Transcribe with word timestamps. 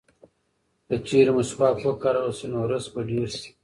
که 0.87 0.95
چېرې 1.07 1.31
مسواک 1.37 1.77
وکارول 1.83 2.31
شي 2.37 2.45
نو 2.51 2.59
رزق 2.71 2.89
به 2.93 3.01
ډېر 3.09 3.29
شي. 3.39 3.49